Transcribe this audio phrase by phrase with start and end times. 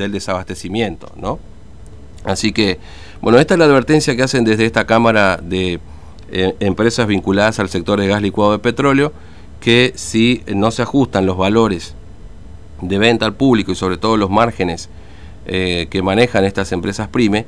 [0.00, 1.38] del desabastecimiento, ¿no?
[2.24, 2.78] Así que,
[3.20, 5.80] bueno, esta es la advertencia que hacen desde esta Cámara de
[6.32, 9.12] eh, Empresas vinculadas al sector de gas licuado de petróleo,
[9.60, 11.94] que si no se ajustan los valores
[12.80, 14.88] de venta al público y sobre todo los márgenes
[15.46, 17.46] eh, que manejan estas empresas PRIME,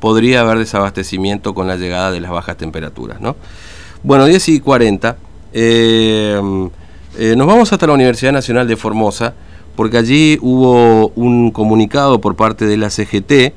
[0.00, 3.20] podría haber desabastecimiento con la llegada de las bajas temperaturas.
[3.20, 3.36] ¿no?
[4.02, 5.16] Bueno, 10 y 40.
[5.52, 6.40] Eh,
[7.36, 9.34] nos vamos hasta la Universidad Nacional de Formosa,
[9.76, 13.54] porque allí hubo un comunicado por parte de la CGT,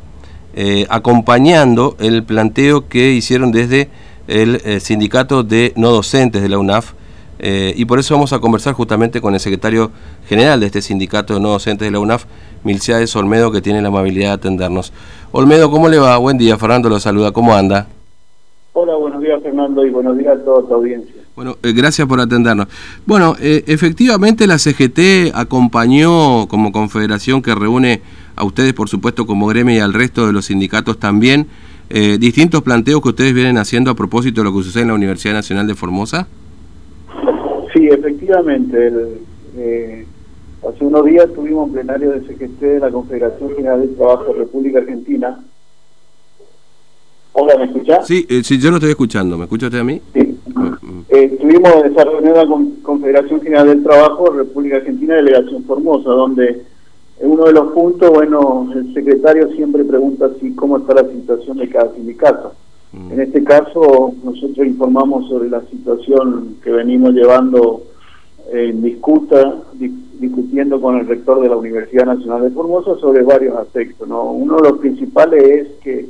[0.55, 3.89] eh, acompañando el planteo que hicieron desde
[4.27, 6.93] el eh, sindicato de no docentes de la UNAF.
[7.39, 9.91] Eh, y por eso vamos a conversar justamente con el secretario
[10.27, 12.25] general de este sindicato de no docentes de la UNAF,
[12.63, 14.91] Milciades Olmedo, que tiene la amabilidad de atendernos.
[15.31, 16.17] Olmedo, ¿cómo le va?
[16.17, 17.87] Buen día, Fernando lo saluda, ¿cómo anda?
[18.73, 21.16] Hola, buenos días Fernando y buenos días a toda tu audiencia.
[21.37, 22.67] Bueno, gracias por atendernos.
[23.05, 28.01] Bueno, efectivamente la CGT acompañó como confederación que reúne
[28.35, 31.45] a ustedes, por supuesto, como gremio y al resto de los sindicatos también,
[31.91, 34.95] eh, distintos planteos que ustedes vienen haciendo a propósito de lo que sucede en la
[34.95, 36.27] Universidad Nacional de Formosa?
[37.71, 38.91] Sí, efectivamente.
[39.57, 40.07] Eh,
[40.67, 44.39] hace unos días tuvimos un plenario de CGT de la Confederación General del Trabajo de
[44.39, 45.39] República Argentina.
[47.33, 48.03] Hola, ¿me escucha?
[48.03, 49.37] Sí, eh, sí, yo lo estoy escuchando.
[49.37, 50.01] ¿Me escucha usted a mí?
[50.15, 50.26] Sí.
[51.19, 56.61] Eh, tuvimos esa reunión la Confederación General del Trabajo República Argentina, Delegación Formosa, donde
[57.19, 61.57] en uno de los puntos, bueno, el secretario siempre pregunta si cómo está la situación
[61.57, 62.51] de cada sindicato.
[62.93, 63.13] Mm.
[63.13, 67.81] En este caso, nosotros informamos sobre la situación que venimos llevando
[68.51, 74.07] en discuta, discutiendo con el rector de la Universidad Nacional de Formosa sobre varios aspectos.
[74.07, 74.33] ¿no?
[74.33, 76.05] Uno de los principales es que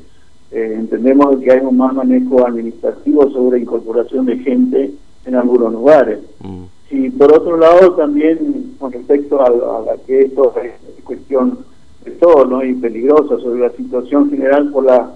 [0.51, 4.91] eh, entendemos que hay un más manejo administrativo sobre incorporación de gente
[5.25, 6.19] en algunos lugares.
[6.39, 6.63] Mm.
[6.89, 11.59] Y por otro lado, también con respecto a, la que esto es cuestión
[12.05, 12.63] de todo, ¿no?
[12.63, 15.11] Y peligrosa sobre la situación general por la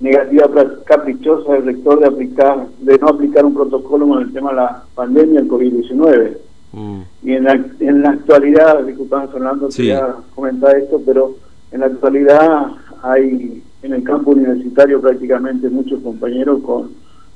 [0.00, 0.48] negativa
[0.84, 4.84] caprichosa del rector de aplicar, de no aplicar un protocolo con el tema de la
[4.94, 6.36] pandemia, el COVID-19.
[6.72, 7.00] Mm.
[7.24, 9.82] Y en la, en la actualidad, disculpame Fernando, sí.
[9.82, 11.34] quería comentar esto, pero
[11.70, 12.68] en la actualidad
[13.02, 16.90] hay en el campo universitario prácticamente muchos compañeros con,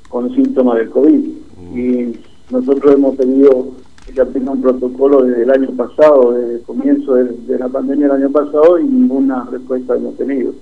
[0.09, 1.27] con síntomas del COVID.
[1.71, 1.77] Mm.
[1.77, 2.19] Y
[2.49, 3.73] nosotros hemos tenido
[4.13, 8.23] que aplicar un protocolo desde el año pasado, desde el comienzo de, la pandemia del
[8.23, 10.53] año pasado y ninguna respuesta hemos tenido.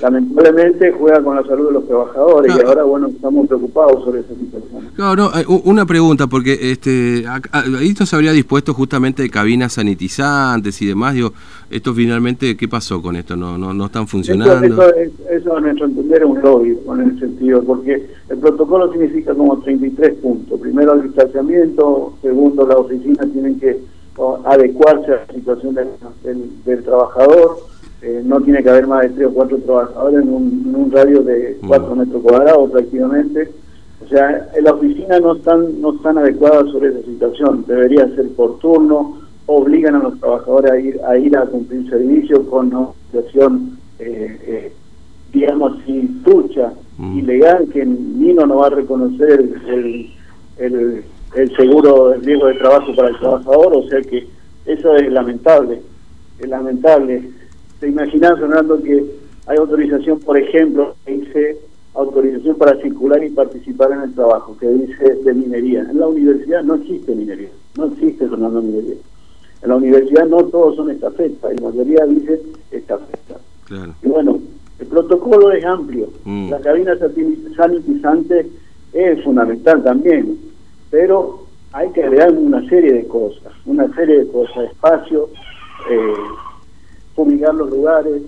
[0.00, 4.34] Lamentablemente juega con la salud de los trabajadores y ahora bueno estamos preocupados sobre esa
[4.34, 4.88] situación.
[4.96, 5.30] Claro,
[5.64, 11.14] una pregunta porque este ahí se habría dispuesto justamente de cabinas sanitizantes y demás.
[11.14, 11.32] Digo,
[11.68, 13.36] esto finalmente qué pasó con esto?
[13.36, 14.66] No no no están funcionando.
[14.66, 14.94] Eso,
[15.30, 19.58] eso, a nuestro entender es un lobby con el sentido porque el protocolo significa como
[19.58, 20.60] 33 puntos.
[20.60, 23.78] Primero el distanciamiento, segundo la oficina tienen que
[24.44, 27.58] adecuarse a la situación del, trabajador,
[28.02, 30.28] eh, no tiene que haber más de tres o cuatro trabajadores en
[30.74, 31.98] un, radio de cuatro mm.
[31.98, 33.50] metros cuadrados prácticamente.
[34.04, 38.28] O sea, en la oficina no están, no están adecuadas sobre esa situación, debería ser
[38.30, 42.88] por turno, obligan a los trabajadores a ir a, ir a cumplir servicio con una
[43.10, 44.72] situación, eh, eh,
[47.16, 50.12] ilegal, que Nino no va a reconocer el,
[50.58, 54.26] el el seguro de riesgo de trabajo para el trabajador, o sea que
[54.66, 55.80] eso es lamentable,
[56.38, 57.30] es lamentable.
[57.78, 59.04] ¿Te imaginas, Fernando, que
[59.46, 61.56] hay autorización, por ejemplo, que dice
[61.94, 65.80] autorización para circular y participar en el trabajo, que dice de minería?
[65.82, 68.96] En la universidad no existe minería, no existe, Fernando, minería.
[69.62, 72.40] En la universidad no todos son estafetas, la mayoría dice
[75.10, 76.50] protocolo es amplio, mm.
[76.50, 76.96] la cabina
[77.56, 78.46] sanitizante
[78.92, 80.50] es fundamental también
[80.90, 85.30] pero hay que agregar una serie de cosas, una serie de cosas, espacio,
[85.88, 86.14] eh,
[87.14, 88.22] fumigar los lugares,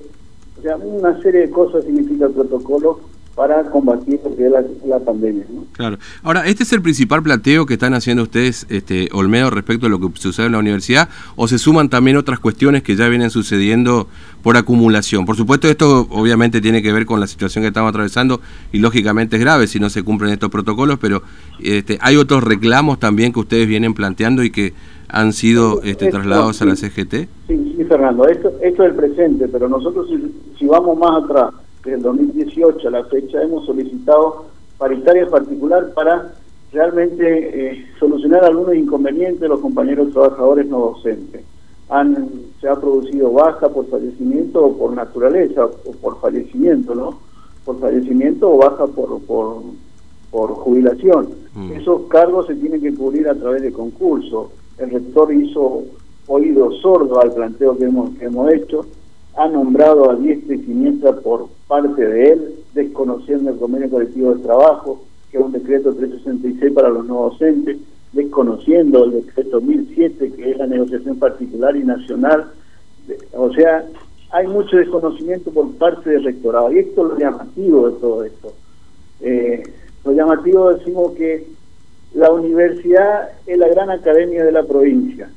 [0.59, 3.01] o sea, una serie de cosas significa el protocolo
[3.35, 5.45] para combatir la, la pandemia.
[5.49, 5.65] ¿no?
[5.73, 5.99] Claro.
[6.23, 9.99] Ahora, ¿este es el principal planteo que están haciendo ustedes, este, Olmedo, respecto a lo
[9.99, 11.09] que sucede en la universidad?
[11.37, 14.07] ¿O se suman también otras cuestiones que ya vienen sucediendo
[14.43, 15.25] por acumulación?
[15.25, 18.41] Por supuesto, esto obviamente tiene que ver con la situación que estamos atravesando
[18.71, 21.23] y lógicamente es grave si no se cumplen estos protocolos, pero
[21.61, 24.75] este, hay otros reclamos también que ustedes vienen planteando y que
[25.09, 27.29] han sido este, trasladados a la CGT.
[27.49, 30.09] Sí, sí, Fernando, esto, esto es el presente, pero nosotros
[30.59, 31.53] si vamos más atrás,
[31.85, 34.47] desde el 2018 a la fecha hemos solicitado
[34.79, 36.35] paritaria particular para
[36.73, 41.43] realmente eh, solucionar algunos inconvenientes de los compañeros trabajadores no docentes.
[41.89, 42.29] Han,
[42.61, 47.19] se ha producido baja por fallecimiento o por naturaleza, o por fallecimiento, ¿no?
[47.65, 49.63] Por fallecimiento o baja por, por,
[50.31, 51.29] por jubilación.
[51.55, 51.73] Mm.
[51.73, 54.53] Esos cargos se tienen que cubrir a través de concurso.
[54.79, 55.83] El rector hizo
[56.29, 58.87] oído sordo al planteo que hemos, que hemos hecho
[59.37, 64.43] ha nombrado a diestra y siniestra por parte de él, desconociendo el convenio colectivo de
[64.43, 67.79] trabajo, que es un decreto 366 para los no docentes,
[68.13, 72.51] desconociendo el decreto 1007, que es la negociación particular y nacional.
[73.33, 73.85] O sea,
[74.31, 78.53] hay mucho desconocimiento por parte del rectorado, y esto es lo llamativo de todo esto.
[79.21, 79.63] Eh,
[80.05, 81.47] lo llamativo decimos que
[82.15, 85.31] la universidad es la gran academia de la provincia,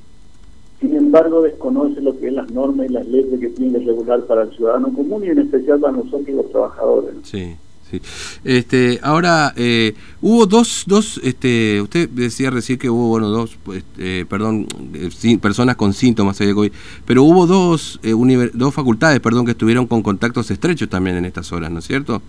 [0.80, 4.22] sin embargo desconoce lo que es las normas y las leyes que tiene que regular
[4.25, 7.16] para el ciudadano común y en especial para nosotros los trabajadores.
[7.24, 7.56] Sí.
[7.89, 8.01] Sí.
[8.44, 13.83] Este, ahora, eh, hubo dos, dos este, usted decía recién que hubo, bueno, dos, pues,
[14.00, 16.72] eh, perdón, eh, personas con síntomas de COVID,
[17.06, 18.00] pero hubo dos,
[18.54, 22.24] dos facultades, perdón, que estuvieron con contactos estrechos también en estas horas, ¿no es cierto?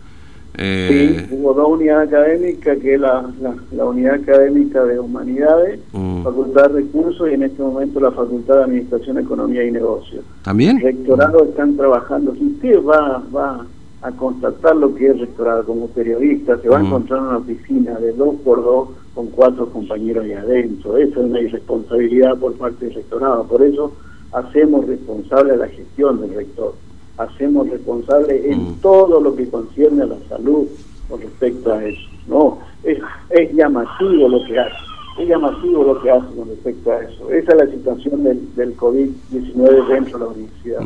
[0.54, 3.30] Sí, hubo dos unidades académicas, que es la,
[3.72, 6.22] la, unidad académica de humanidades, mm.
[6.22, 10.24] Facultad de Recursos y en este momento la Facultad de Administración, Economía y Negocios.
[10.42, 10.80] ¿También?
[10.80, 13.66] Rectorado están trabajando, si usted va, va
[14.02, 17.98] a constatar lo que es rectorado como periodista, se va a encontrar en una oficina
[17.98, 20.96] de dos por dos con cuatro compañeros ahí adentro.
[20.98, 23.44] Esa es una irresponsabilidad por parte del rectorado.
[23.44, 23.92] Por eso
[24.32, 26.74] hacemos responsable a la gestión del rector.
[27.18, 30.66] Hacemos responsable en todo lo que concierne a la salud
[31.08, 32.08] con respecto a eso.
[32.26, 32.98] No, es,
[33.30, 34.76] es llamativo lo que hace.
[35.18, 37.30] Es llamativo lo que hace con respecto a eso.
[37.30, 40.80] Esa es la situación del, del COVID-19 dentro de la universidad.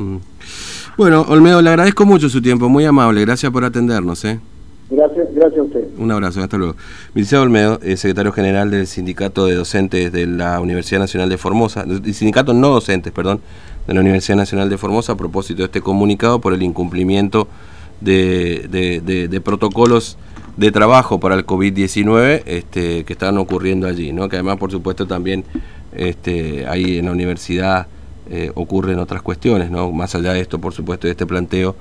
[0.96, 4.24] Bueno, Olmedo, le agradezco mucho su tiempo, muy amable, gracias por atendernos.
[4.24, 4.38] ¿eh?
[5.40, 5.84] Gracias, a usted.
[5.96, 6.76] Un abrazo, hasta luego.
[7.14, 12.12] Milicia Olmedo, secretario general del Sindicato de Docentes de la Universidad Nacional de Formosa, el
[12.12, 13.40] Sindicato no docentes, perdón,
[13.86, 17.48] de la Universidad Nacional de Formosa, a propósito de este comunicado por el incumplimiento
[18.02, 18.68] de,
[19.30, 20.18] de, protocolos
[20.58, 24.28] de trabajo para el COVID-19 este, que están ocurriendo allí, ¿no?
[24.28, 25.44] que además, por supuesto, también
[25.96, 27.86] este, ahí en la universidad
[28.28, 29.90] eh, ocurren otras cuestiones, ¿no?
[29.90, 31.74] Más allá de esto, por supuesto, de este planteo